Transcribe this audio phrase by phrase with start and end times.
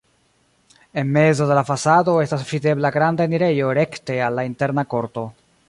[1.01, 5.31] En mezo de la fasado estas videbla granda enirejo rekte al la interna korto.